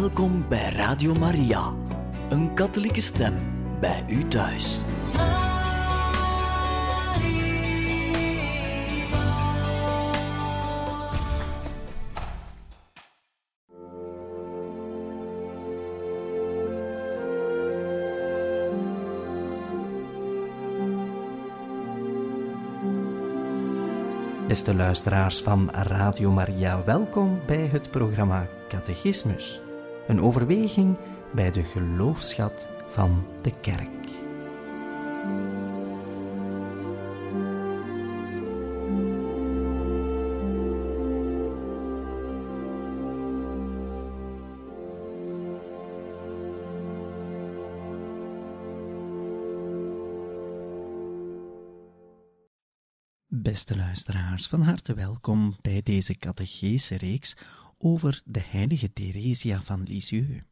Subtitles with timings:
[0.00, 1.72] Welkom bij Radio Maria,
[2.28, 3.34] een katholieke stem
[3.80, 4.78] bij u thuis.
[24.48, 29.63] Beste luisteraars van Radio Maria, welkom bij het programma Catechismus.
[30.06, 30.98] Een overweging
[31.34, 33.88] bij de geloofschat van de kerk.
[53.26, 57.36] Beste luisteraars, van harte welkom bij deze catechese reeks
[57.86, 60.42] over de heilige Theresia van Lisieux.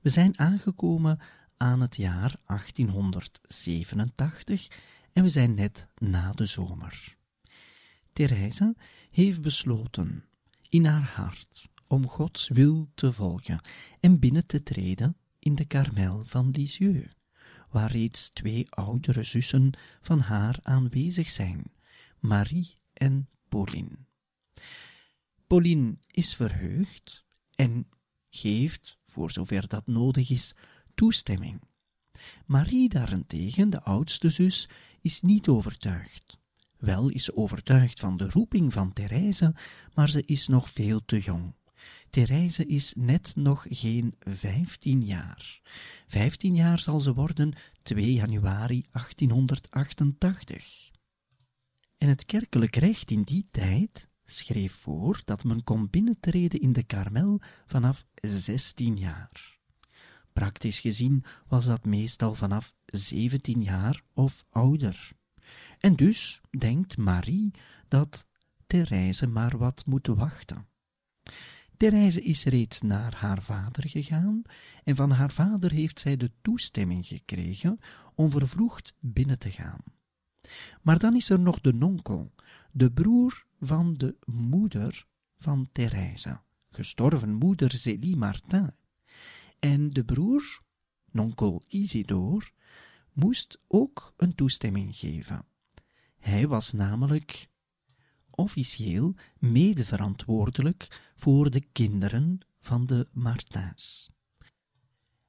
[0.00, 1.18] We zijn aangekomen
[1.56, 4.68] aan het jaar 1887
[5.12, 7.16] en we zijn net na de zomer.
[8.12, 8.76] Therese
[9.10, 10.24] heeft besloten
[10.68, 13.60] in haar hart om Gods wil te volgen
[14.00, 17.14] en binnen te treden in de karmel van Lisieux,
[17.70, 21.62] waar reeds twee oudere zussen van haar aanwezig zijn,
[22.18, 23.96] Marie en Pauline.
[25.46, 27.88] Pauline is verheugd en
[28.30, 30.54] geeft, voor zover dat nodig is,
[30.94, 31.60] toestemming.
[32.46, 34.68] Marie daarentegen, de oudste zus,
[35.00, 36.38] is niet overtuigd.
[36.78, 39.54] Wel is ze overtuigd van de roeping van Therese,
[39.94, 41.54] maar ze is nog veel te jong.
[42.10, 45.60] Therese is net nog geen vijftien jaar.
[46.06, 50.90] Vijftien jaar zal ze worden 2 januari 1888.
[51.98, 56.82] En het kerkelijk recht in die tijd schreef voor dat men kon binnentreden in de
[56.82, 59.58] karmel vanaf 16 jaar.
[60.32, 65.10] Praktisch gezien was dat meestal vanaf 17 jaar of ouder.
[65.78, 67.50] En dus denkt Marie
[67.88, 68.26] dat
[68.66, 70.66] Therese maar wat moet wachten.
[71.76, 74.42] Therese is reeds naar haar vader gegaan
[74.84, 77.78] en van haar vader heeft zij de toestemming gekregen
[78.14, 79.80] om vervroegd binnen te gaan.
[80.82, 82.32] Maar dan is er nog de nonkel,
[82.72, 85.06] de broer van de moeder
[85.38, 88.74] van Therese, gestorven moeder Zélie Martin.
[89.58, 90.62] En de broer,
[91.10, 92.50] nonkel Isidore,
[93.12, 95.44] moest ook een toestemming geven.
[96.18, 97.48] Hij was namelijk
[98.30, 104.10] officieel medeverantwoordelijk voor de kinderen van de Martins.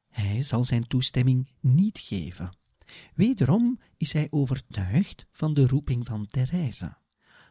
[0.08, 2.58] Hij zal zijn toestemming niet geven.
[3.16, 6.98] Wederom is hij overtuigd van de roeping van Therese.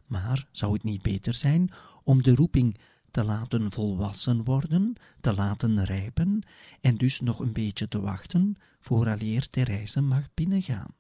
[0.07, 1.71] Maar zou het niet beter zijn
[2.03, 2.79] om de roeping
[3.11, 6.47] te laten volwassen worden, te laten rijpen
[6.81, 10.95] en dus nog een beetje te wachten vooraleer Therese mag binnengaan?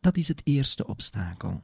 [0.00, 1.62] Dat is het eerste obstakel.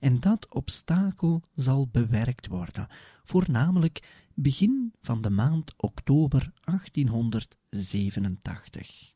[0.00, 2.88] En dat obstakel zal bewerkt worden,
[3.22, 9.14] voornamelijk begin van de maand oktober 1887.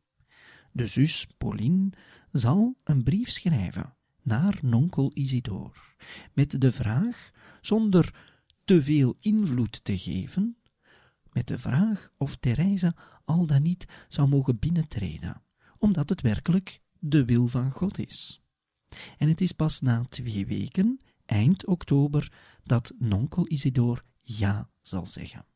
[0.72, 1.90] De zus Pauline
[2.32, 3.94] zal een brief schrijven
[4.30, 5.96] naar nonkel Isidor,
[6.32, 7.30] met de vraag,
[7.60, 8.14] zonder
[8.64, 10.56] te veel invloed te geven,
[11.32, 15.42] met de vraag of Therese al dan niet zou mogen binnentreden,
[15.78, 18.42] omdat het werkelijk de wil van God is.
[19.18, 22.32] En het is pas na twee weken, eind oktober,
[22.64, 25.46] dat nonkel Isidor ja zal zeggen.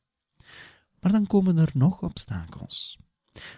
[1.00, 2.98] Maar dan komen er nog obstakels.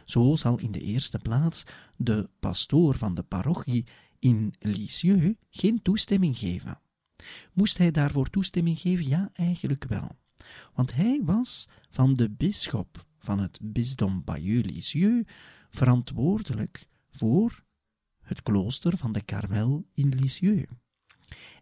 [0.05, 1.65] Zo zal in de eerste plaats
[1.97, 3.87] de pastoor van de parochie
[4.19, 6.81] in Lisieux geen toestemming geven.
[7.53, 9.09] Moest hij daarvoor toestemming geven?
[9.09, 10.17] Ja, eigenlijk wel.
[10.75, 15.31] Want hij was van de bisschop van het bisdom Bayeux-Lisieux
[15.71, 17.65] verantwoordelijk voor
[18.21, 20.73] het klooster van de Carmel in Lisieux.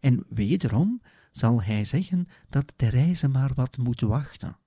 [0.00, 4.58] En wederom zal hij zeggen dat Therese maar wat moet wachten,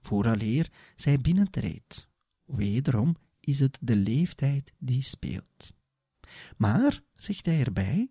[0.00, 2.08] vooraleer zij binnentreedt.
[2.44, 5.74] Wederom is het de leeftijd die speelt.
[6.56, 8.10] Maar, zegt hij erbij,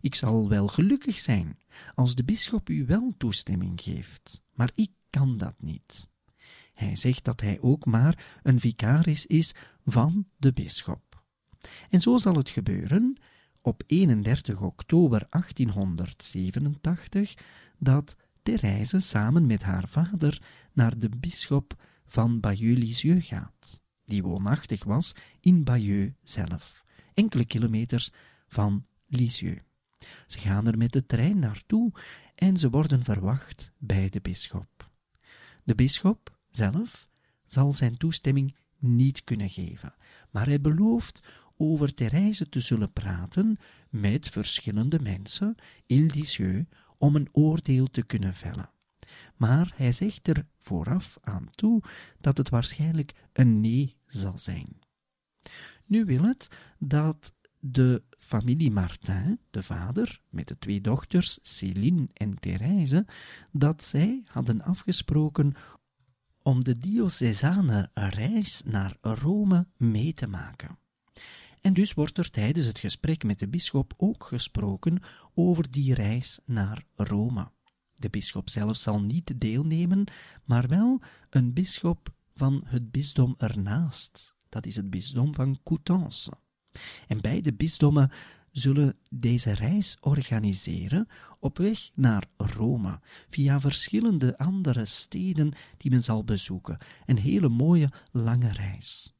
[0.00, 1.58] ik zal wel gelukkig zijn
[1.94, 6.10] als de bisschop u wel toestemming geeft, maar ik kan dat niet.
[6.74, 9.54] Hij zegt dat hij ook maar een vicaris is
[9.84, 11.24] van de bisschop.
[11.90, 13.16] En zo zal het gebeuren
[13.60, 17.34] op 31 oktober 1887
[17.78, 20.42] dat Therese samen met haar vader
[20.72, 21.74] naar de bisschop
[22.06, 26.81] van Bayeux-Lisieux gaat, die woonachtig was in Bayeux zelf,
[27.14, 28.10] enkele kilometers
[28.48, 29.62] van Lisieux.
[30.26, 31.92] Ze gaan er met de trein naartoe
[32.34, 34.90] en ze worden verwacht bij de bisschop.
[35.64, 37.08] De bisschop zelf
[37.46, 39.94] zal zijn toestemming niet kunnen geven,
[40.30, 41.22] maar hij belooft
[41.56, 43.58] over Therese te zullen praten
[43.90, 45.54] met verschillende mensen,
[45.86, 46.10] il
[46.98, 48.70] om een oordeel te kunnen vellen.
[49.36, 51.82] Maar hij zegt er vooraf aan toe
[52.20, 54.81] dat het waarschijnlijk een nee zal zijn.
[55.86, 56.48] Nu wil het
[56.78, 63.06] dat de familie Martin, de vader, met de twee dochters Céline en Thérèse,
[63.52, 65.54] dat zij hadden afgesproken
[66.42, 70.78] om de diocesane reis naar Rome mee te maken.
[71.60, 75.02] En dus wordt er tijdens het gesprek met de bisschop ook gesproken
[75.34, 77.50] over die reis naar Rome.
[77.96, 80.04] De bisschop zelf zal niet deelnemen,
[80.44, 81.00] maar wel
[81.30, 84.36] een bisschop van het bisdom ernaast.
[84.52, 86.28] Dat is het bisdom van Coutances.
[87.08, 88.10] En beide bisdommen
[88.50, 91.08] zullen deze reis organiseren
[91.40, 96.78] op weg naar Rome, via verschillende andere steden die men zal bezoeken.
[97.06, 99.14] Een hele mooie lange reis.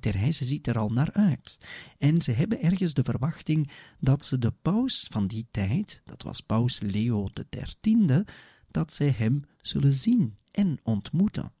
[0.00, 1.58] Therese ziet er al naar uit.
[1.98, 3.70] En ze hebben ergens de verwachting
[4.00, 7.28] dat ze de paus van die tijd, dat was paus Leo
[7.80, 8.24] XIII,
[8.70, 11.52] dat zij hem zullen zien en ontmoeten.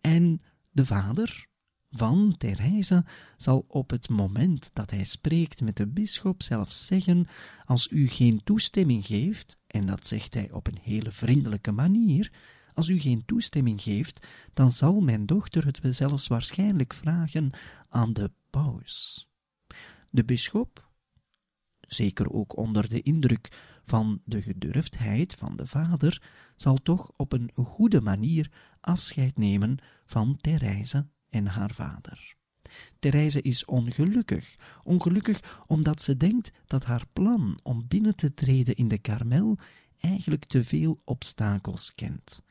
[0.00, 1.47] En de vader
[1.90, 3.04] van Therese
[3.36, 7.26] zal op het moment dat hij spreekt met de bisschop zelfs zeggen:
[7.64, 12.32] Als u geen toestemming geeft, en dat zegt hij op een hele vriendelijke manier,
[12.74, 17.50] als u geen toestemming geeft, dan zal mijn dochter het zelfs waarschijnlijk vragen
[17.88, 19.28] aan de paus.
[20.10, 20.90] De bisschop,
[21.80, 26.22] zeker ook onder de indruk van de gedurfdheid van de vader,
[26.56, 28.50] zal toch op een goede manier
[28.80, 32.36] afscheid nemen van Therese en haar vader.
[32.98, 38.88] Therese is ongelukkig, ongelukkig omdat ze denkt dat haar plan om binnen te treden in
[38.88, 39.58] de Karmel
[40.00, 42.42] eigenlijk te veel obstakels kent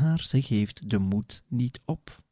[0.00, 2.22] maar ze geeft de moed niet op.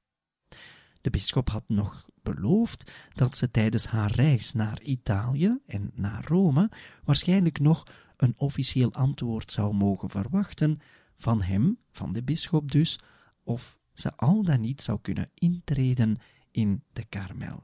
[1.01, 6.71] De bisschop had nog beloofd dat ze tijdens haar reis naar Italië en naar Rome
[7.05, 7.87] waarschijnlijk nog
[8.17, 10.81] een officieel antwoord zou mogen verwachten
[11.17, 12.99] van hem, van de bisschop dus,
[13.43, 16.17] of ze al dan niet zou kunnen intreden
[16.51, 17.63] in de Karmel.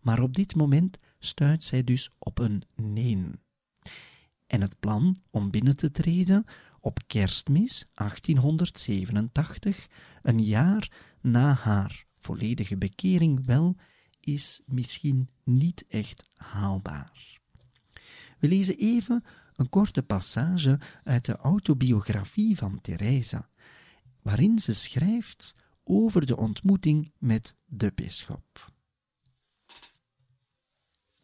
[0.00, 3.26] Maar op dit moment stuit zij dus op een nee.
[4.46, 6.44] En het plan om binnen te treden
[6.80, 9.86] op kerstmis 1887,
[10.22, 10.90] een jaar
[11.20, 13.76] na haar volledige bekering wel,
[14.20, 17.40] is misschien niet echt haalbaar.
[18.38, 19.24] We lezen even
[19.56, 23.48] een korte passage uit de autobiografie van Theresa,
[24.24, 28.72] waarin ze schrijft over de ontmoeting met de bisschop.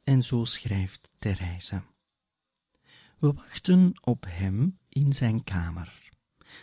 [0.05, 1.85] En zo schrijft Theresa.
[3.19, 6.11] We wachten op hem in zijn kamer.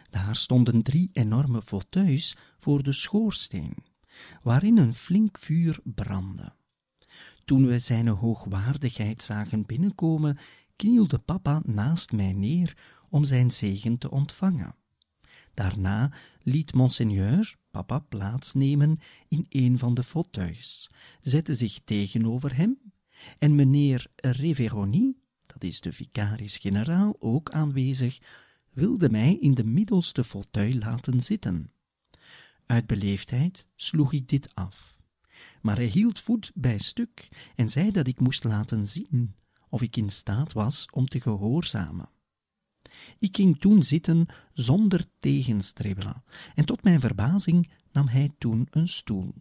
[0.09, 3.75] Daar stonden drie enorme fauteuils voor de schoorsteen,
[4.43, 6.55] waarin een flink vuur brandde.
[7.45, 10.37] Toen we zijn hoogwaardigheid zagen binnenkomen,
[10.75, 12.77] knielde papa naast mij neer
[13.09, 14.75] om zijn zegen te ontvangen.
[15.57, 16.11] Daarna
[16.43, 20.89] liet monseigneur papa plaatsnemen in een van de fauteuils,
[21.21, 22.77] zette zich tegenover hem,
[23.39, 25.15] en meneer Reveroni
[25.47, 28.19] dat is de vicaris-generaal, ook aanwezig,
[28.73, 31.71] wilde mij in de middelste fauteuil laten zitten.
[32.65, 34.95] Uit beleefdheid sloeg ik dit af.
[35.61, 39.35] Maar hij hield voet bij stuk en zei dat ik moest laten zien
[39.69, 42.09] of ik in staat was om te gehoorzamen.
[43.19, 46.23] Ik ging toen zitten zonder tegenstribbelen,
[46.55, 49.33] en tot mijn verbazing nam hij toen een stoel,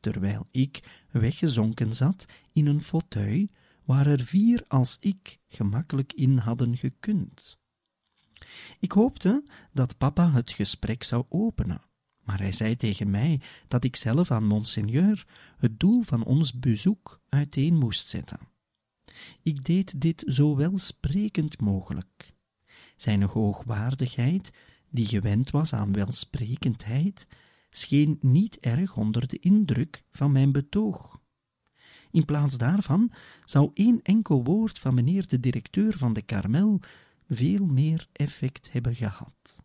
[0.00, 3.46] terwijl ik weggezonken zat in een fauteuil
[3.84, 7.58] waar er vier als ik gemakkelijk in hadden gekund.
[8.80, 11.80] Ik hoopte dat papa het gesprek zou openen,
[12.24, 15.26] maar hij zei tegen mij dat ik zelf aan monseigneur
[15.58, 18.38] het doel van ons bezoek uiteen moest zetten.
[19.42, 22.34] Ik deed dit zo welsprekend mogelijk.
[23.00, 24.52] Zijn hoogwaardigheid,
[24.90, 27.26] die gewend was aan welsprekendheid,
[27.70, 31.20] scheen niet erg onder de indruk van mijn betoog.
[32.10, 33.12] In plaats daarvan
[33.44, 36.80] zou één enkel woord van meneer de directeur van de Karmel
[37.28, 39.64] veel meer effect hebben gehad.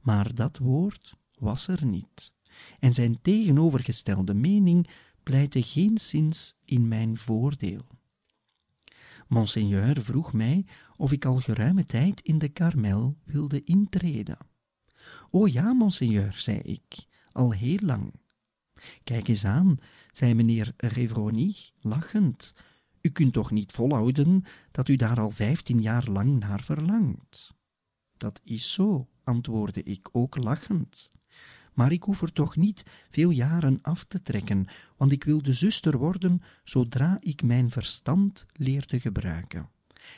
[0.00, 2.32] Maar dat woord was er niet,
[2.78, 4.88] en zijn tegenovergestelde mening
[5.22, 7.86] pleitte geenszins in mijn voordeel.
[9.34, 14.38] Monseigneur vroeg mij of ik al geruime tijd in de Karmel wilde intreden.
[15.30, 18.12] O ja, monseigneur, zei ik, al heel lang.
[19.04, 19.78] Kijk eens aan,
[20.12, 22.54] zei meneer Revroni, lachend.
[23.00, 27.54] U kunt toch niet volhouden dat u daar al vijftien jaar lang naar verlangt?
[28.16, 31.10] Dat is zo, antwoordde ik ook lachend.
[31.74, 34.66] Maar ik hoef er toch niet veel jaren af te trekken,
[34.96, 39.68] want ik wil de zuster worden zodra ik mijn verstand leer te gebruiken.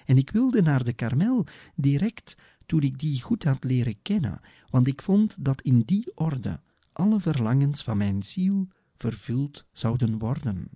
[0.04, 2.36] En ik wilde naar de Karmel direct
[2.66, 6.60] toen ik die goed had leren kennen, want ik vond dat in die orde
[6.92, 10.68] alle verlangens van mijn ziel vervuld zouden worden.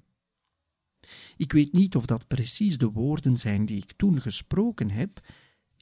[1.37, 5.21] Ik weet niet of dat precies de woorden zijn die ik toen gesproken heb.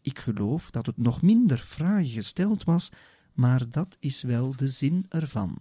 [0.02, 2.90] Ik geloof dat het nog minder fraai gesteld was,
[3.38, 5.59] maar dat is wel de zin ervan.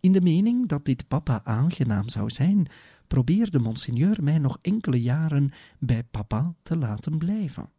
[0.00, 2.66] In de mening dat dit papa aangenaam zou zijn,
[3.06, 7.70] probeerde monseigneur mij nog enkele jaren bij papa te laten blijven.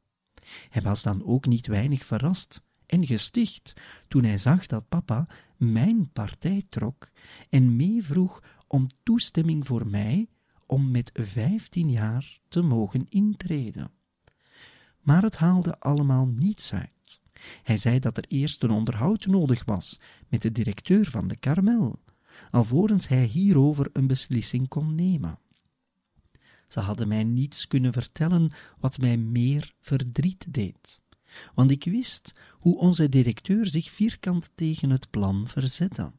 [0.70, 3.74] Hij was dan ook niet weinig verrast en gesticht
[4.08, 7.10] toen hij zag dat papa mijn partij trok
[7.50, 10.28] en meevroeg om toestemming voor mij
[10.66, 13.92] om met vijftien jaar te mogen intreden.
[15.00, 16.93] Maar het haalde allemaal niets uit.
[17.64, 22.00] Hij zei dat er eerst een onderhoud nodig was met de directeur van de Karmel,
[22.52, 25.40] alvorens hij hierover een beslissing kon nemen.
[26.68, 31.02] Ze hadden mij niets kunnen vertellen wat mij meer verdriet deed,
[31.54, 36.12] want ik wist hoe onze directeur zich vierkant tegen het plan verzette.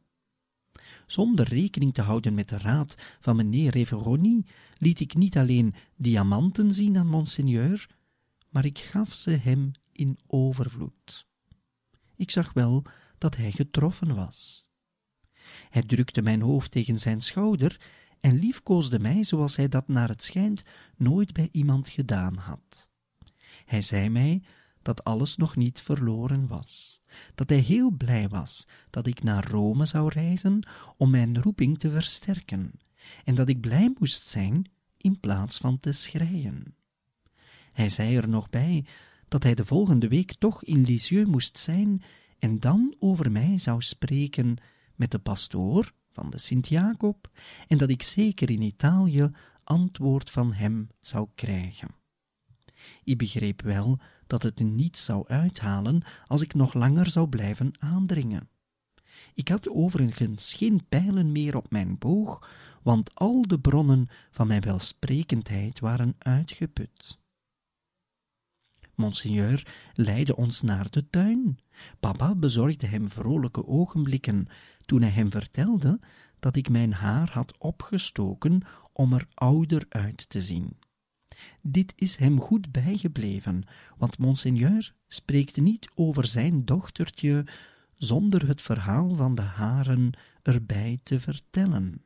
[1.07, 4.45] Zonder rekening te houden met de raad van meneer Reveroni,
[4.79, 7.89] liet ik niet alleen diamanten zien aan monseigneur,
[8.49, 11.27] maar ik gaf ze hem in overvloed.
[12.17, 12.85] Ik zag wel
[13.19, 14.67] dat hij getroffen was.
[15.71, 17.81] Hij drukte mijn hoofd tegen zijn schouder
[18.21, 20.63] en liefkoosde mij zoals hij dat naar het schijnt
[20.97, 22.91] nooit bij iemand gedaan had.
[23.65, 24.43] Hij zei mij
[24.83, 27.03] dat alles nog niet verloren was,
[27.35, 31.91] dat hij heel blij was dat ik naar Rome zou reizen om mijn roeping te
[31.91, 32.73] versterken,
[33.25, 36.77] en dat ik blij moest zijn in plaats van te schreien.
[37.73, 38.87] Hij zei er nog bij
[39.29, 42.03] dat hij de volgende week toch in Lisieux moest zijn
[42.39, 44.57] en dan over mij zou spreken
[44.95, 47.31] met de pastoor van de Sint-Jacob
[47.69, 49.31] en dat ik zeker in Italië
[49.65, 51.89] antwoord van hem zou krijgen.
[53.05, 58.49] Ik begreep wel dat het niet zou uithalen als ik nog langer zou blijven aandringen.
[59.35, 62.49] Ik had overigens geen pijlen meer op mijn boog,
[62.83, 67.19] want al de bronnen van mijn welsprekendheid waren uitgeput.
[68.97, 71.59] Monseigneur leidde ons naar de tuin.
[72.01, 74.47] Papa bezorgde hem vrolijke ogenblikken
[74.85, 76.01] toen hij hem vertelde
[76.39, 80.77] dat ik mijn haar had opgestoken om er ouder uit te zien.
[81.63, 83.65] Dit is hem goed bijgebleven,
[83.97, 87.47] want monseigneur spreekt niet over zijn dochtertje
[87.95, 90.11] zonder het verhaal van de haren
[90.43, 92.05] erbij te vertellen.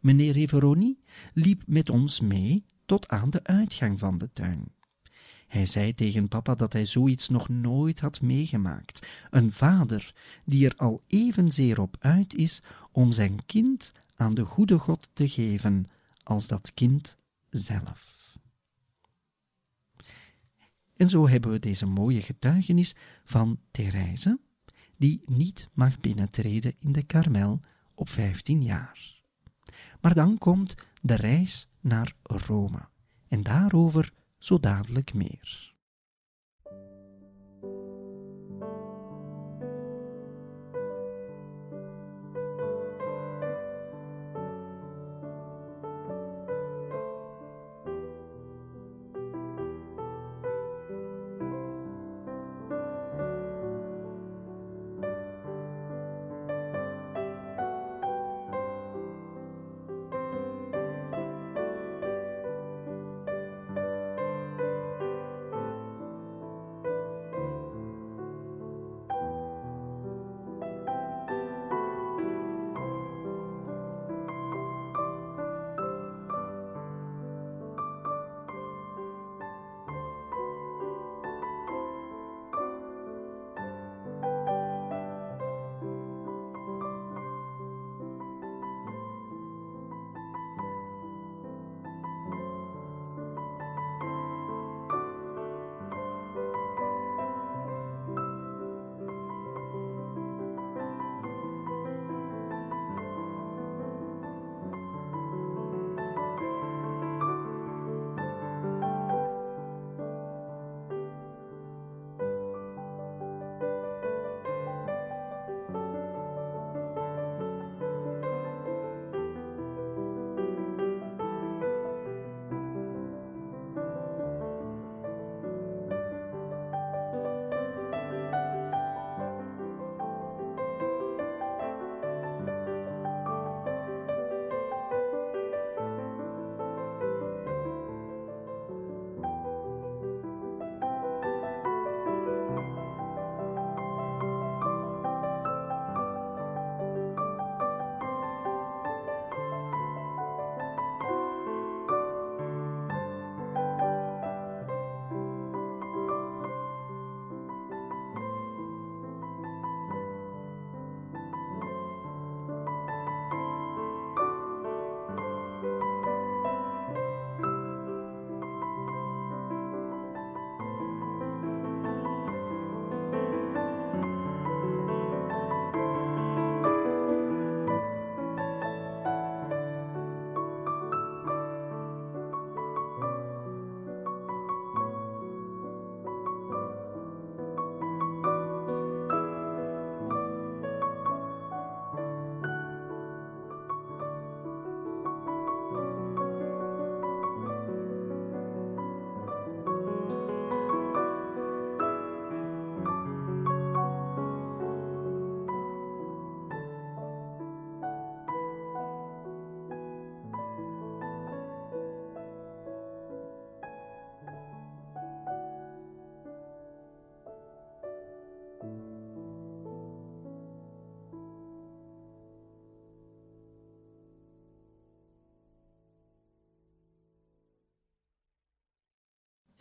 [0.00, 0.98] Meneer Reveroni
[1.32, 4.72] liep met ons mee tot aan de uitgang van de tuin.
[5.54, 9.06] Hij zei tegen papa dat hij zoiets nog nooit had meegemaakt.
[9.30, 14.78] Een vader die er al evenzeer op uit is om zijn kind aan de goede
[14.78, 15.90] God te geven
[16.22, 17.16] als dat kind
[17.50, 18.36] zelf.
[20.96, 22.94] En zo hebben we deze mooie getuigenis
[23.24, 24.38] van Therese,
[24.96, 27.60] die niet mag binnentreden in de Karmel
[27.94, 29.22] op vijftien jaar.
[30.00, 32.88] Maar dan komt de reis naar Rome,
[33.28, 34.12] en daarover
[34.44, 35.73] zo dadelijk meer.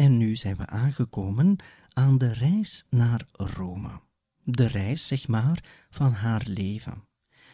[0.03, 1.55] En nu zijn we aangekomen
[1.93, 4.01] aan de reis naar Rome.
[4.43, 7.03] De reis, zeg maar, van haar leven.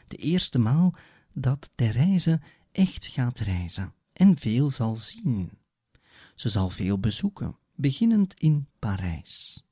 [0.08, 0.94] De eerste maal
[1.34, 2.40] dat Therese
[2.72, 5.52] echt gaat reizen en veel zal zien.
[6.36, 9.66] Ze zal veel bezoeken, beginnend in Parijs.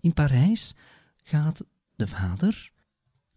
[0.00, 0.74] In Parijs
[1.22, 1.64] gaat
[1.96, 2.72] de vader,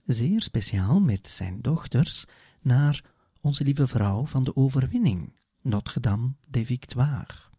[0.06, 2.26] zeer speciaal met zijn dochters,
[2.62, 3.04] naar
[3.42, 7.50] onze lieve vrouw van de overwinning, Notre-Dame de Victoire.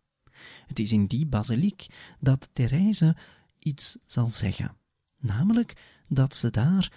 [0.67, 1.87] Het is in die basiliek
[2.21, 3.17] dat Therese
[3.59, 4.77] iets zal zeggen,
[5.19, 5.73] namelijk
[6.09, 6.93] dat ze daar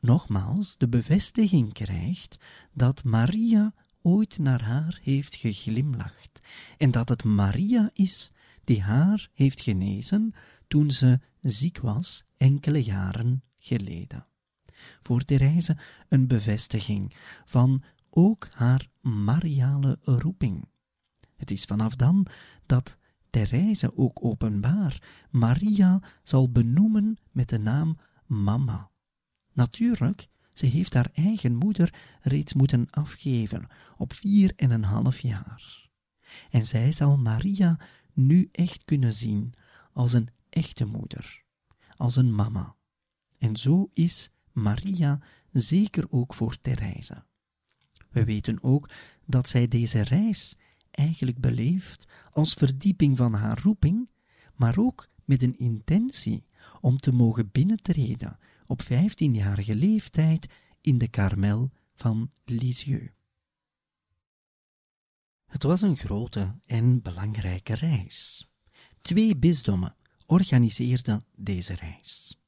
[0.00, 2.36] nogmaals de bevestiging krijgt
[2.72, 6.40] dat Maria ooit naar haar heeft geglimlacht
[6.76, 8.32] en dat het Maria is
[8.64, 10.34] die haar heeft genezen
[10.68, 14.26] toen ze ziek was enkele jaren geleden.
[15.02, 15.76] Voor Therese
[16.08, 17.14] een bevestiging
[17.44, 20.68] van ook haar mariale roeping.
[21.36, 22.26] Het is vanaf dan
[22.68, 22.96] dat
[23.30, 28.90] Therese ook openbaar Maria zal benoemen met de naam Mama.
[29.52, 35.88] Natuurlijk, ze heeft haar eigen moeder reeds moeten afgeven op vier en een half jaar.
[36.50, 37.78] En zij zal Maria
[38.12, 39.54] nu echt kunnen zien
[39.92, 41.42] als een echte moeder,
[41.96, 42.74] als een mama.
[43.38, 45.18] En zo is Maria
[45.52, 47.24] zeker ook voor Therese.
[48.10, 48.90] We weten ook
[49.26, 50.56] dat zij deze reis
[50.98, 54.10] eigenlijk beleeft als verdieping van haar roeping,
[54.54, 56.44] maar ook met een intentie
[56.80, 60.48] om te mogen binnentreden op vijftienjarige leeftijd
[60.80, 63.12] in de Karmel van Lisieux.
[65.46, 68.48] Het was een grote en belangrijke reis.
[69.00, 72.40] Twee bisdommen organiseerden deze reis.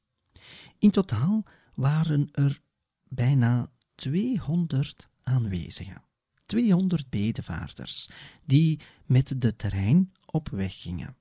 [0.77, 2.61] In totaal waren er
[3.07, 6.03] bijna 200 aanwezigen,
[6.51, 8.09] 200 bedevaarders,
[8.45, 11.15] die met de terrein op weg gingen.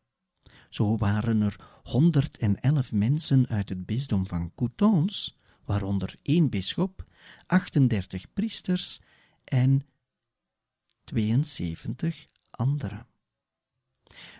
[0.68, 7.06] Zo waren er 111 mensen uit het bisdom van Coutances, waaronder één bisschop,
[7.46, 9.00] 38 priesters
[9.44, 9.86] en
[11.04, 13.06] 72 anderen.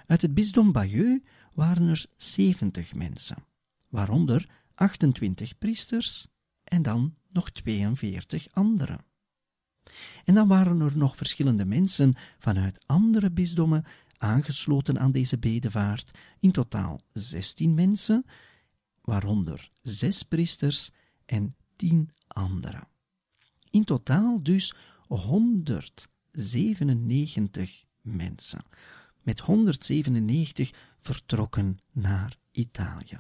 [0.07, 1.25] Uit het bisdom Bayeux
[1.55, 3.45] waren er 70 mensen,
[3.89, 6.27] waaronder 28 priesters
[6.65, 9.10] en dan nog 42 anderen.
[10.25, 13.85] En dan waren er nog verschillende mensen vanuit andere bisdommen
[14.17, 18.25] aangesloten aan deze bedevaart, in totaal 16 mensen,
[19.01, 20.91] waaronder zes priesters
[21.25, 22.89] en 10 anderen.
[23.71, 24.75] In totaal dus
[25.07, 28.65] 197 mensen,
[29.23, 33.19] met 197 vertrokken naar Italië.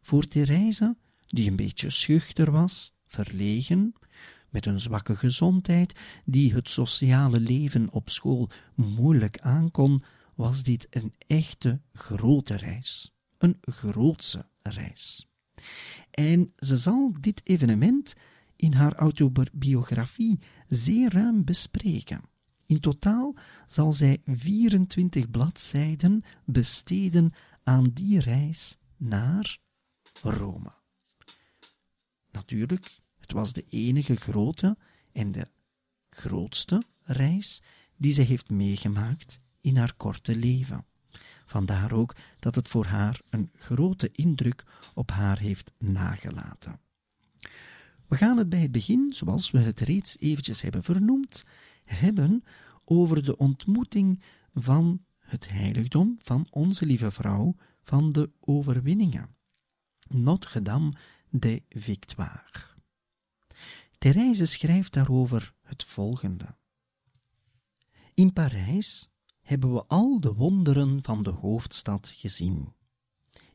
[0.00, 3.94] Voor Therese, die een beetje schuchter was, verlegen,
[4.54, 10.02] met een zwakke gezondheid, die het sociale leven op school moeilijk aankon,
[10.34, 13.14] was dit een echte grote reis.
[13.38, 15.28] Een grootse reis.
[16.10, 18.14] En ze zal dit evenement
[18.56, 22.20] in haar autobiografie zeer ruim bespreken.
[22.66, 23.34] In totaal
[23.66, 29.58] zal zij 24 bladzijden besteden aan die reis naar
[30.22, 30.72] Rome.
[32.30, 34.76] Natuurlijk, het was de enige grote
[35.12, 35.48] en de
[36.10, 37.62] grootste reis
[37.96, 40.84] die zij heeft meegemaakt in haar korte leven.
[41.46, 46.80] Vandaar ook dat het voor haar een grote indruk op haar heeft nagelaten.
[48.06, 51.44] We gaan het bij het begin, zoals we het reeds eventjes hebben vernoemd,
[51.84, 52.44] hebben
[52.84, 54.22] over de ontmoeting
[54.54, 59.36] van het heiligdom van onze lieve vrouw van de overwinningen.
[60.08, 60.92] Notre-Dame
[61.30, 62.73] de Victoire.
[64.04, 66.56] Therese schrijft daarover het volgende.
[68.14, 72.72] In Parijs hebben we al de wonderen van de hoofdstad gezien.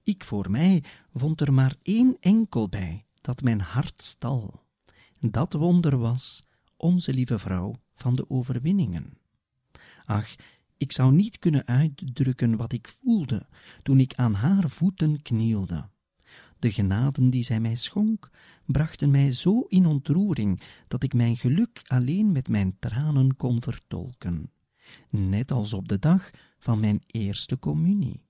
[0.04, 0.84] Ik voor mij
[1.14, 4.64] vond er maar één enkel bij dat mijn hart stal.
[5.20, 6.44] Dat wonder was
[6.78, 9.18] onze lieve vrouw van de overwinningen.
[10.06, 10.36] Ach,
[10.78, 13.48] ik zou niet kunnen uitdrukken wat ik voelde
[13.84, 15.90] toen ik aan haar voeten knielde.
[16.60, 18.30] De genaden die zij mij schonk,
[18.66, 24.52] brachten mij zo in ontroering dat ik mijn geluk alleen met mijn tranen kon vertolken,
[25.10, 28.24] net als op de dag van mijn eerste communie.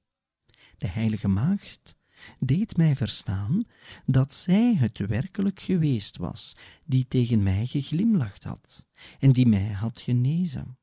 [0.77, 1.97] De heilige maagd
[2.39, 3.63] deed mij verstaan
[4.05, 8.87] dat zij het werkelijk geweest was, die tegen mij geglimlacht had
[9.19, 10.77] en die mij had genezen.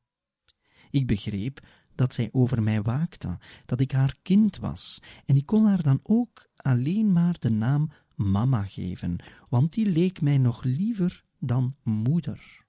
[0.90, 5.66] Ik begreep dat zij over mij waakte, dat ik haar kind was, en ik kon
[5.66, 9.16] haar dan ook alleen maar de naam mama geven,
[9.48, 12.64] want die leek mij nog liever dan moeder.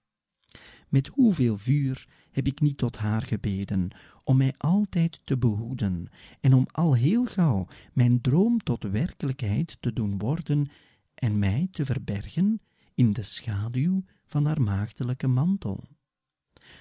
[0.90, 3.90] Met hoeveel vuur heb ik niet tot haar gebeden,
[4.24, 9.94] om mij altijd te behoeden en om al heel gauw mijn droom tot werkelijkheid te
[9.94, 10.70] doen worden
[11.14, 12.62] en mij te verbergen
[12.94, 15.84] in de schaduw van haar maagdelijke mantel.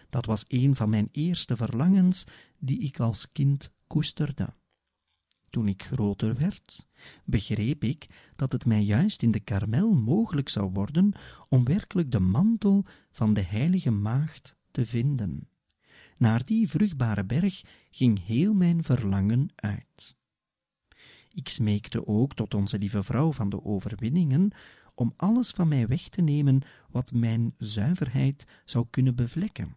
[0.09, 2.25] Dat was een van mijn eerste verlangens
[2.59, 4.55] die ik als kind koesterde.
[5.57, 6.87] Toen ik groter werd,
[7.25, 11.13] begreep ik dat het mij juist in de karmel mogelijk zou worden
[11.49, 15.49] om werkelijk de mantel van de heilige maagd te vinden.
[16.17, 20.17] Naar die vruchtbare berg ging heel mijn verlangen uit.
[21.33, 24.51] Ik smeekte ook tot onze lieve vrouw van de overwinningen
[24.95, 29.77] om alles van mij weg te nemen wat mijn zuiverheid zou kunnen bevlekken.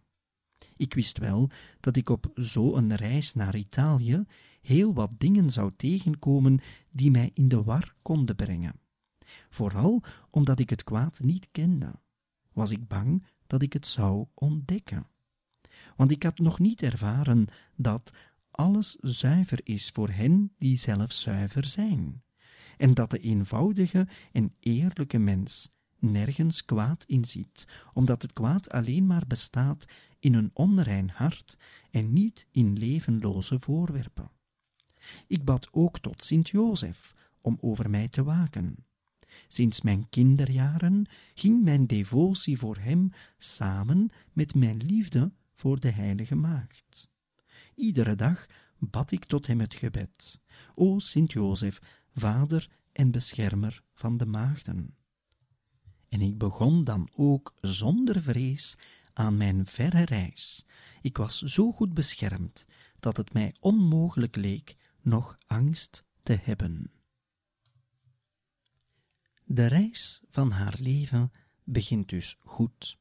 [0.76, 4.24] Ik wist wel dat ik op zo'n reis naar Italië
[4.60, 6.60] heel wat dingen zou tegenkomen
[6.92, 8.80] die mij in de war konden brengen.
[9.48, 11.92] Vooral omdat ik het kwaad niet kende,
[12.52, 15.06] was ik bang dat ik het zou ontdekken.
[15.96, 17.46] Want ik had nog niet ervaren
[17.76, 18.12] dat
[18.50, 22.22] alles zuiver is voor hen die zelf zuiver zijn,
[22.76, 29.06] en dat de eenvoudige en eerlijke mens nergens kwaad in ziet, omdat het kwaad alleen
[29.06, 29.84] maar bestaat
[30.18, 31.56] in een onrein hart
[31.90, 34.30] en niet in levenloze voorwerpen.
[35.26, 38.84] Ik bad ook tot Sint Jozef om over mij te waken.
[39.48, 46.34] Sinds mijn kinderjaren ging mijn devotie voor hem samen met mijn liefde voor de Heilige
[46.34, 47.08] Maagd.
[47.74, 48.46] Iedere dag
[48.78, 50.40] bad ik tot hem het gebed:
[50.74, 51.78] O Sint Jozef,
[52.14, 54.94] vader en beschermer van de maagden.
[56.08, 58.76] En ik begon dan ook zonder vrees
[59.12, 60.66] aan mijn verre reis.
[61.02, 62.66] Ik was zo goed beschermd
[63.00, 66.90] dat het mij onmogelijk leek nog angst te hebben.
[69.44, 71.32] De reis van haar leven
[71.64, 72.98] begint dus goed.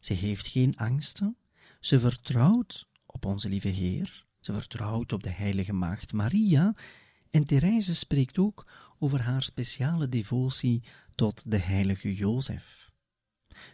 [0.00, 1.36] Ze heeft geen angsten,
[1.80, 6.74] ze vertrouwt op onze lieve Heer, ze vertrouwt op de heilige maagd Maria,
[7.30, 8.66] en Therese spreekt ook
[8.98, 10.82] over haar speciale devotie
[11.14, 12.92] tot de heilige Jozef.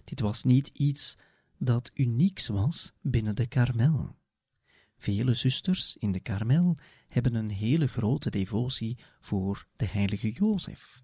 [0.05, 1.17] Dit was niet iets
[1.59, 4.19] dat unieks was binnen de Karmel.
[5.01, 6.77] Vele zusters in de Karmel
[7.09, 11.03] hebben een hele grote devotie voor de heilige Jozef,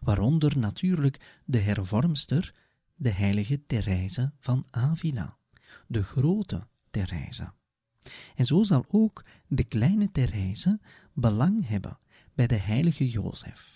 [0.00, 2.54] waaronder natuurlijk de hervormster,
[2.94, 5.36] de heilige Therese van Avila,
[5.86, 7.52] de grote Therese.
[8.34, 10.80] En zo zal ook de kleine Therese
[11.12, 11.98] belang hebben
[12.34, 13.75] bij de heilige Jozef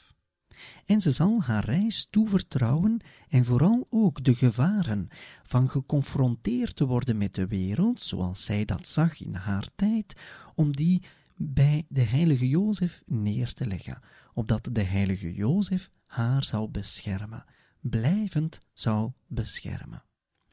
[0.86, 5.08] en ze zal haar reis toevertrouwen en vooral ook de gevaren
[5.42, 10.14] van geconfronteerd te worden met de wereld, zoals zij dat zag in haar tijd,
[10.54, 11.02] om die
[11.36, 14.00] bij de heilige Jozef neer te leggen,
[14.34, 17.44] opdat de heilige Jozef haar zou beschermen,
[17.80, 20.04] blijvend zou beschermen.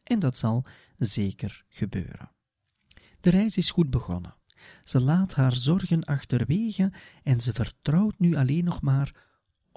[0.03, 0.65] En dat zal
[0.97, 2.31] zeker gebeuren.
[3.19, 4.35] De reis is goed begonnen.
[4.83, 6.91] Ze laat haar zorgen achterwege
[7.23, 9.26] en ze vertrouwt nu alleen nog maar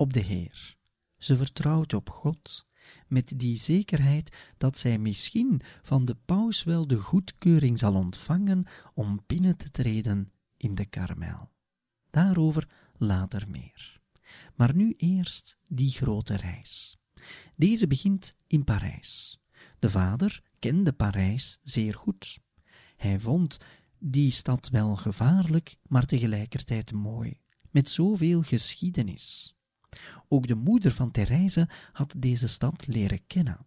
[0.00, 0.76] op de Heer.
[1.18, 2.66] Ze vertrouwt op God,
[3.06, 9.20] met die zekerheid dat zij misschien van de paus wel de goedkeuring zal ontvangen om
[9.26, 11.50] binnen te treden in de karmel.
[12.10, 14.00] Daarover later meer.
[14.54, 16.98] Maar nu eerst die grote reis.
[17.56, 19.40] Deze begint in Parijs.
[19.78, 22.38] De vader kende Parijs zeer goed.
[22.96, 23.58] Hij vond
[23.98, 29.54] die stad wel gevaarlijk, maar tegelijkertijd mooi, met zoveel geschiedenis.
[30.28, 33.66] Ook de moeder van Therese had deze stad leren kennen,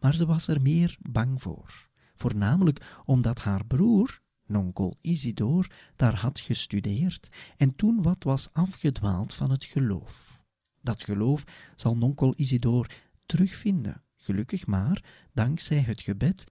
[0.00, 6.40] maar ze was er meer bang voor, voornamelijk omdat haar broer, nonkel Isidor, daar had
[6.40, 10.40] gestudeerd en toen wat was afgedwaald van het geloof.
[10.80, 11.44] Dat geloof
[11.76, 12.90] zal nonkel Isidor
[13.26, 16.44] terugvinden, gelukkig maar dankzij het gebed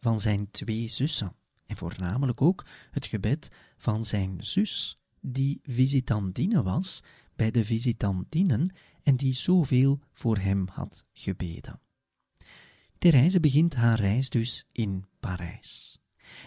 [0.00, 1.36] van zijn twee zussen,
[1.66, 7.02] en voornamelijk ook het gebed van zijn zus, die visitandine was
[7.36, 11.80] bij de visitantinen en die zoveel voor hem had gebeden.
[12.98, 15.98] Therese begint haar reis dus in Parijs.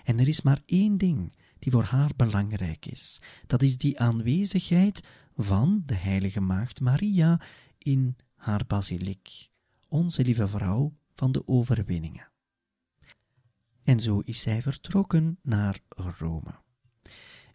[0.04, 3.22] En er is maar één ding die voor haar belangrijk is.
[3.46, 5.02] Dat is die aanwezigheid
[5.36, 7.42] van de heilige maagd Maria
[7.78, 9.50] in haar basiliek,
[9.88, 12.32] onze lieve vrouw van de overwinningen.
[13.84, 16.56] En zo is zij vertrokken naar Rome.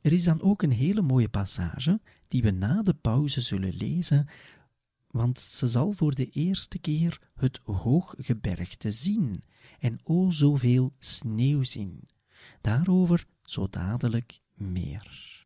[0.01, 2.01] Er is dan ook een hele mooie passage
[2.33, 4.29] die we na de pauze zullen lezen,
[5.11, 9.45] want ze zal voor de eerste keer het hooggebergte zien
[9.79, 12.09] en o zoveel sneeuw zien.
[12.61, 15.41] Daarover zo dadelijk meer.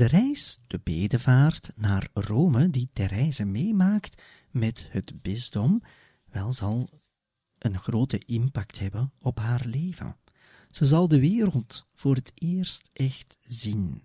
[0.00, 5.82] De reis, de bedevaart naar Rome, die Therese meemaakt met het bisdom,
[6.24, 7.02] wel zal
[7.58, 10.16] een grote impact hebben op haar leven.
[10.70, 14.04] Ze zal de wereld voor het eerst echt zien.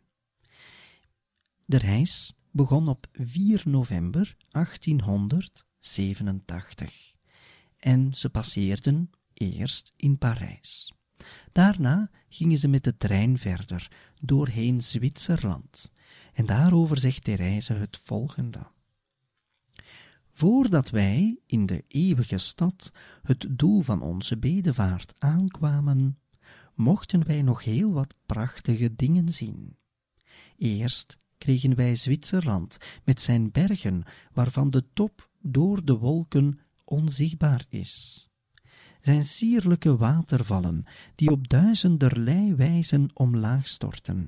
[1.65, 7.13] De reis begon op 4 november 1887
[7.77, 10.93] en ze passeerden eerst in Parijs.
[11.51, 15.91] Daarna gingen ze met de trein verder, doorheen Zwitserland.
[16.33, 18.67] En daarover zegt Therese het volgende.
[20.31, 22.91] Voordat wij in de eeuwige stad
[23.23, 26.19] het doel van onze bedevaart aankwamen,
[26.73, 29.77] mochten wij nog heel wat prachtige dingen zien.
[30.57, 38.27] Eerst kregen wij Zwitserland met zijn bergen, waarvan de top door de wolken onzichtbaar is.
[39.05, 44.27] Zijn sierlijke watervallen, die op duizenderlei wijzen omlaag storten,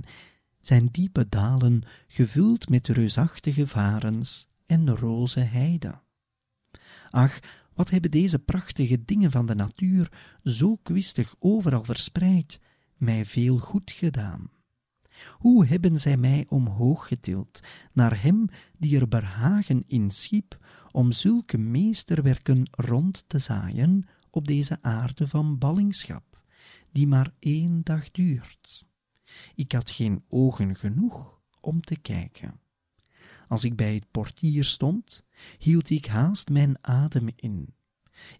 [0.59, 6.01] zijn diepe dalen gevuld met reusachtige varens en roze heide.
[7.09, 7.39] Ach,
[7.73, 10.11] wat hebben deze prachtige dingen van de natuur,
[10.43, 12.59] zo kwistig overal verspreid,
[12.97, 14.49] mij veel goed gedaan.
[15.31, 17.59] Hoe hebben zij mij omhoog getild,
[17.93, 24.05] naar hem die er behagen in schiep, om zulke meesterwerken rond te zaaien
[24.37, 26.43] op deze aarde van ballingschap,
[26.91, 28.85] die maar één dag duurt.
[29.55, 32.59] Ik had geen ogen genoeg om te kijken.
[33.47, 35.25] Als ik bij het portier stond,
[35.57, 37.73] hield ik haast mijn adem in.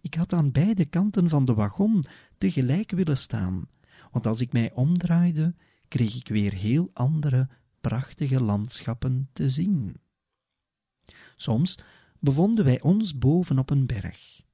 [0.01, 2.03] Ik had aan beide kanten van de wagon
[2.38, 3.67] tegelijk willen staan,
[4.12, 5.55] want als ik mij omdraaide,
[5.88, 7.49] kreeg ik weer heel andere,
[7.81, 9.95] prachtige landschappen te zien.
[11.36, 11.79] Soms
[12.19, 14.45] bevonden wij ons boven op een berg.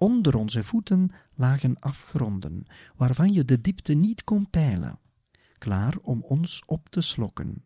[0.00, 4.98] Onder onze voeten lagen afgronden, waarvan je de diepte niet kon peilen,
[5.58, 7.64] klaar om ons op te slokken.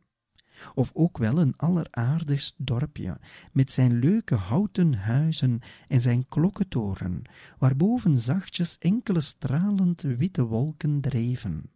[0.75, 3.18] Of ook wel een alleraardigst dorpje,
[3.53, 7.23] met zijn leuke houten huizen en zijn klokkentoren,
[7.59, 11.71] waarboven zachtjes enkele stralend witte wolken dreven.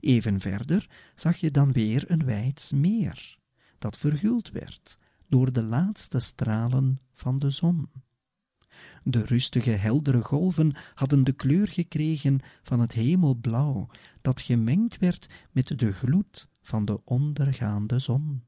[0.00, 3.38] Even verder zag je dan weer een wijds meer,
[3.78, 7.88] dat verguld werd door de laatste stralen van de zon.
[9.06, 13.88] De rustige, heldere golven hadden de kleur gekregen van het hemelblauw,
[14.20, 18.42] dat gemengd werd met de gloed van de ondergaande zon.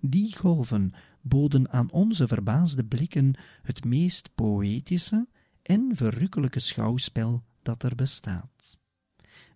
[0.00, 5.28] Die golven boden aan onze verbaasde blikken het meest poëtische
[5.62, 8.78] en verrukkelijke schouwspel dat er bestaat.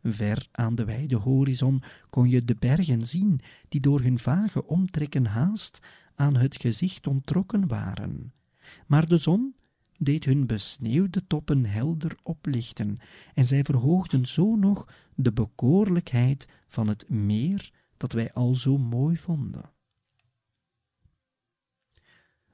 [0.02, 5.26] Ver aan de wijde horizon kon je de bergen zien, die door hun vage omtrekken
[5.26, 5.80] haast
[6.14, 8.32] aan het gezicht ontrokken waren.
[8.86, 9.54] Maar de zon
[10.04, 12.98] deed hun besneeuwde toppen helder oplichten,
[13.34, 19.16] en zij verhoogden zo nog de bekoorlijkheid van het meer dat wij al zo mooi
[19.16, 19.70] vonden.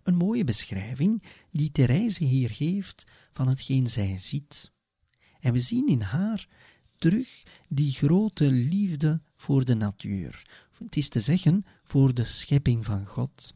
[0.02, 4.72] Een mooie beschrijving die Therese hier geeft van hetgeen zij ziet.
[5.40, 6.48] En we zien in haar
[6.96, 10.66] terug die grote liefde voor de natuur.
[10.78, 13.54] Het is te zeggen, voor de schepping van God.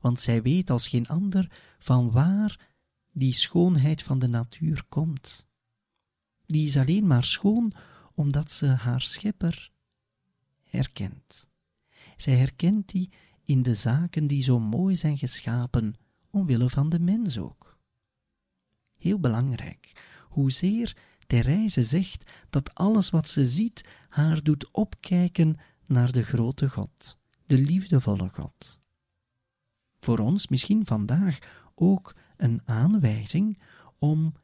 [0.00, 2.69] Want zij weet als geen ander van waar
[3.12, 5.46] die schoonheid van de natuur komt.
[6.46, 7.72] Die is alleen maar schoon
[8.14, 9.70] omdat ze haar schepper
[10.62, 11.48] herkent.
[12.16, 13.10] Zij herkent die
[13.44, 15.94] in de zaken die zo mooi zijn geschapen,
[16.30, 17.78] omwille van de mens ook.
[18.96, 19.92] Heel belangrijk,
[20.28, 20.96] hoezeer
[21.26, 27.58] Therese zegt dat alles wat ze ziet haar doet opkijken naar de grote God, de
[27.58, 28.78] liefdevolle God.
[30.00, 31.38] Voor ons misschien vandaag
[31.74, 33.58] ook een aanwijzing
[33.98, 34.34] om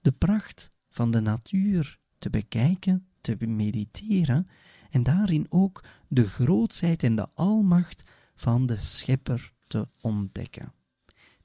[0.00, 4.48] de pracht van de natuur te bekijken, te mediteren
[4.90, 8.02] en daarin ook de grootheid en de almacht
[8.36, 10.72] van de Schepper te ontdekken.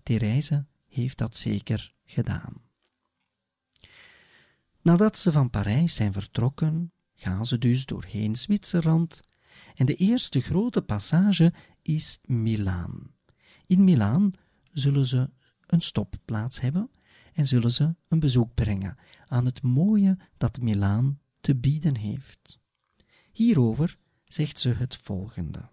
[0.04, 2.54] Therese heeft dat zeker gedaan.
[4.82, 9.22] Nadat ze van Parijs zijn vertrokken, gaan ze dus doorheen Zwitserland
[9.76, 13.12] en de eerste grote passage is Milaan.
[13.68, 14.32] In Milaan
[14.72, 15.30] zullen ze
[15.72, 16.92] een stopplaats hebben
[17.34, 22.60] en zullen ze een bezoek brengen aan het mooie dat Milaan te bieden heeft.
[23.32, 25.70] Hierover zegt ze het volgende.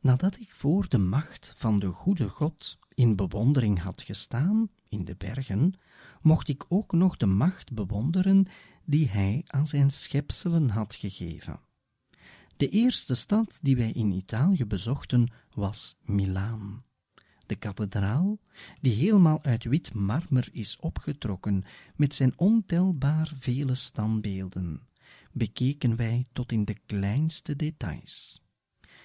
[0.00, 5.14] Nadat ik voor de macht van de goede God in bewondering had gestaan in de
[5.16, 5.74] bergen,
[6.20, 8.46] mocht ik ook nog de macht bewonderen
[8.84, 11.60] die hij aan zijn schepselen had gegeven.
[12.56, 16.84] De eerste stad die wij in Italië bezochten was Milaan.
[17.50, 18.38] De kathedraal,
[18.80, 21.64] die helemaal uit wit marmer is opgetrokken
[21.96, 24.80] met zijn ontelbaar vele standbeelden,
[25.32, 28.42] bekeken wij tot in de kleinste details.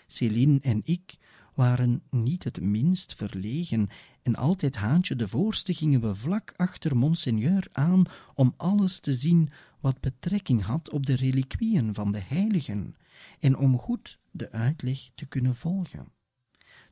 [0.07, 1.17] Céline en ik
[1.53, 3.89] waren niet het minst verlegen
[4.23, 8.03] en altijd haantje de voorste gingen we vlak achter monseigneur aan
[8.33, 12.95] om alles te zien wat betrekking had op de reliquieën van de heiligen
[13.39, 16.13] en om goed de uitleg te kunnen volgen.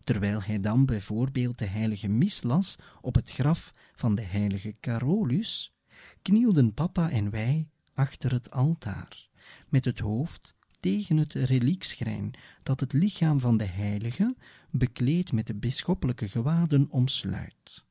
[0.04, 5.74] Terwijl hij dan bijvoorbeeld de heilige mis las op het graf van de heilige Carolus,
[6.22, 9.30] knielden papa en wij achter het altaar,
[9.70, 12.32] met het hoofd tegen het reliekschrijn
[12.64, 14.36] dat het lichaam van de heilige,
[14.72, 17.86] bekleed met de bisschoppelijke gewaden, omsluit.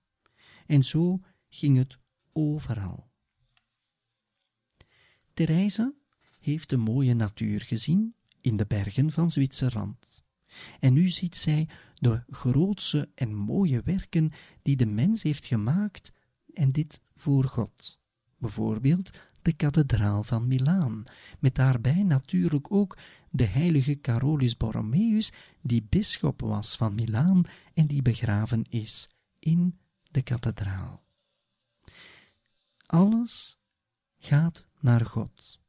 [0.67, 1.99] En zo ging het
[2.33, 3.11] overal.
[5.35, 5.95] Therese
[6.41, 10.25] heeft de mooie natuur gezien in de bergen van Zwitserland.
[10.81, 11.69] En nu ziet zij
[12.03, 14.33] de grootse en mooie werken
[14.63, 16.13] die de mens heeft gemaakt,
[16.55, 18.01] en dit voor God.
[18.39, 21.05] Bijvoorbeeld de kathedraal van Milaan,
[21.39, 22.99] met daarbij natuurlijk ook
[23.31, 27.43] de heilige Carolus Borromeus, die bisschop was van Milaan
[27.75, 29.79] en die begraven is in
[30.11, 31.03] de kathedraal.
[32.87, 33.59] Alles
[34.19, 35.61] gaat naar God.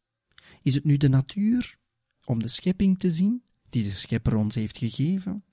[0.61, 1.77] Is het nu de natuur
[2.25, 5.43] om de schepping te zien, die de schepper ons heeft gegeven?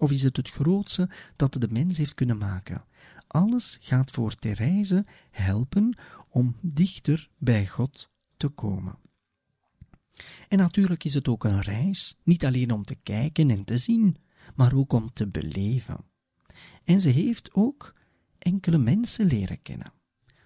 [0.00, 2.84] Of is het het grootste dat de mens heeft kunnen maken?
[3.26, 5.98] Alles gaat voor Therese helpen
[6.28, 8.98] om dichter bij God te komen.
[10.48, 14.16] En natuurlijk is het ook een reis, niet alleen om te kijken en te zien,
[14.54, 16.04] maar ook om te beleven.
[16.84, 17.94] En ze heeft ook
[18.38, 19.92] enkele mensen leren kennen.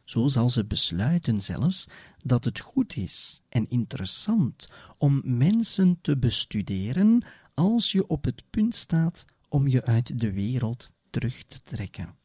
[0.05, 1.86] Zo zal ze besluiten zelfs
[2.22, 7.24] dat het goed is en interessant om mensen te bestuderen
[7.55, 9.24] als je op het punt staat
[9.55, 12.16] om je uit de wereld terug te trekken.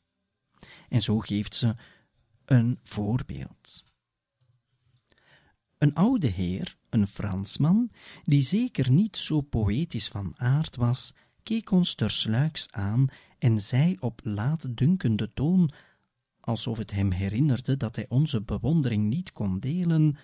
[0.87, 1.75] En zo geeft ze
[2.45, 3.83] een voorbeeld.
[5.77, 7.91] Een oude heer, een Fransman,
[8.25, 11.13] die zeker niet zo poëtisch van aard was,
[11.43, 13.07] keek ons tersluiks aan
[13.37, 15.71] en zei op laatdunkende toon,
[16.39, 20.17] alsof het hem herinnerde dat hij onze bewondering niet kon delen,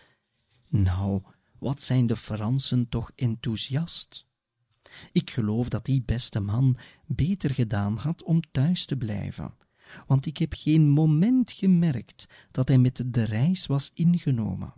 [0.67, 1.21] nou,
[1.59, 4.27] wat zijn de Fransen toch enthousiast.
[5.11, 6.77] Ik geloof dat die beste man
[7.07, 9.53] beter gedaan had om thuis te blijven,
[10.07, 14.73] want ik heb geen moment gemerkt dat hij met de reis was ingenomen.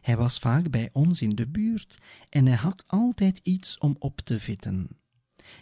[0.00, 1.98] Hij was vaak bij ons in de buurt
[2.28, 4.88] en hij had altijd iets om op te vitten.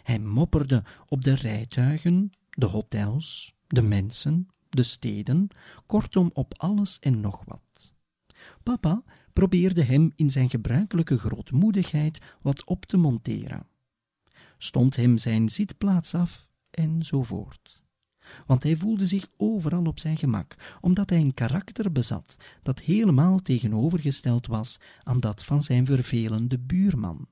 [0.03, 5.47] Hij mopperde op de rijtuigen, de hotels, de mensen, de steden,
[5.85, 7.93] kortom op alles en nog wat.
[8.63, 13.67] Papa probeerde hem in zijn gebruikelijke grootmoedigheid wat op te monteren.
[14.63, 17.83] Stond hem zijn zitplaats af enzovoort
[18.45, 23.39] want hij voelde zich overal op zijn gemak, omdat hij een karakter bezat dat helemaal
[23.39, 27.27] tegenovergesteld was aan dat van zijn vervelende buurman.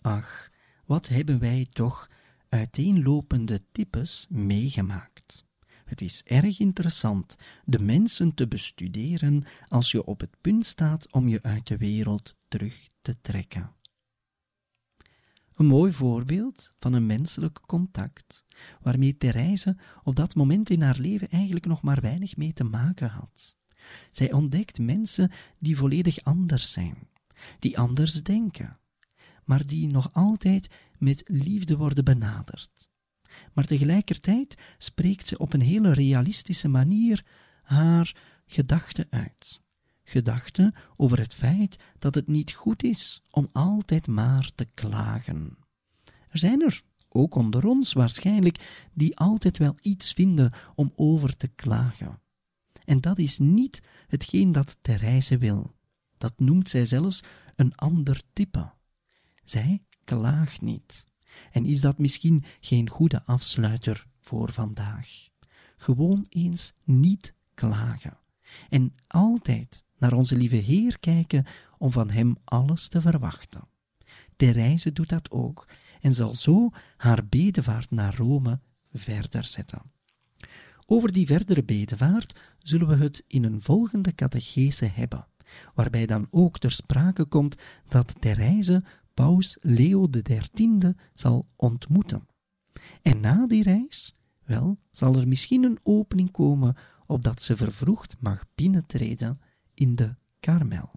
[0.00, 0.50] Ach,
[0.84, 2.10] wat hebben wij toch
[2.48, 5.44] uiteenlopende types meegemaakt.
[5.84, 11.28] Het is erg interessant de mensen te bestuderen als je op het punt staat om
[11.28, 13.74] je uit de wereld terug te trekken.
[15.56, 18.44] Een mooi voorbeeld van een menselijk contact,
[18.80, 23.08] waarmee Therese op dat moment in haar leven eigenlijk nog maar weinig mee te maken
[23.08, 23.56] had.
[24.10, 27.08] Zij ontdekt mensen die volledig anders zijn,
[27.58, 28.78] die anders denken,
[29.44, 32.88] maar die nog altijd met liefde worden benaderd.
[33.52, 37.24] Maar tegelijkertijd spreekt ze op een hele realistische manier
[37.62, 39.64] haar gedachten uit
[40.08, 45.58] gedachten over het feit dat het niet goed is om altijd maar te klagen.
[46.28, 51.48] Er zijn er, ook onder ons waarschijnlijk, die altijd wel iets vinden om over te
[51.48, 52.20] klagen.
[52.84, 55.74] En dat is niet hetgeen dat Therese wil.
[56.18, 57.22] Dat noemt zij zelfs
[57.56, 58.72] een ander type.
[59.44, 61.06] Zij klaagt niet.
[61.50, 65.28] En is dat misschien geen goede afsluiter voor vandaag?
[65.76, 68.18] Gewoon eens niet klagen.
[68.68, 71.44] En altijd naar onze lieve Heer kijken
[71.78, 73.68] om van Hem alles te verwachten.
[74.36, 75.68] Therese doet dat ook
[76.00, 78.60] en zal zo haar bedevaart naar Rome
[78.92, 79.82] verder zetten.
[80.86, 85.26] Over die verdere bedevaart zullen we het in een volgende catechese hebben,
[85.74, 87.56] waarbij dan ook ter sprake komt
[87.88, 88.84] dat Therese
[89.14, 92.26] paus Leo XIII zal ontmoeten.
[93.02, 96.76] En na die reis, wel, zal er misschien een opening komen
[97.06, 99.40] opdat ze vervroegd mag binnentreden
[99.76, 100.90] in de Karmel.